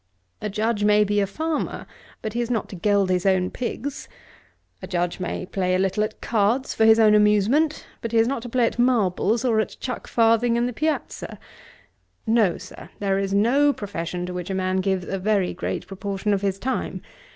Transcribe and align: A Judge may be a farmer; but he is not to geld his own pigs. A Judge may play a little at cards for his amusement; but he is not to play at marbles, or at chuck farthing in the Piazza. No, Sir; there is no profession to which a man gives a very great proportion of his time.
A 0.41 0.49
Judge 0.49 0.83
may 0.83 1.03
be 1.03 1.19
a 1.19 1.27
farmer; 1.27 1.85
but 2.23 2.33
he 2.33 2.41
is 2.41 2.49
not 2.49 2.67
to 2.69 2.75
geld 2.75 3.11
his 3.11 3.23
own 3.23 3.51
pigs. 3.51 4.09
A 4.81 4.87
Judge 4.87 5.19
may 5.19 5.45
play 5.45 5.75
a 5.75 5.77
little 5.77 6.03
at 6.03 6.19
cards 6.21 6.73
for 6.73 6.85
his 6.85 6.97
amusement; 6.97 7.85
but 8.01 8.11
he 8.11 8.17
is 8.17 8.27
not 8.27 8.41
to 8.41 8.49
play 8.49 8.65
at 8.65 8.79
marbles, 8.79 9.45
or 9.45 9.59
at 9.59 9.77
chuck 9.79 10.07
farthing 10.07 10.55
in 10.55 10.65
the 10.65 10.73
Piazza. 10.73 11.37
No, 12.25 12.57
Sir; 12.57 12.89
there 12.97 13.19
is 13.19 13.31
no 13.31 13.71
profession 13.73 14.25
to 14.25 14.33
which 14.33 14.49
a 14.49 14.55
man 14.55 14.77
gives 14.77 15.07
a 15.07 15.19
very 15.19 15.53
great 15.53 15.85
proportion 15.85 16.33
of 16.33 16.41
his 16.41 16.57
time. 16.57 17.03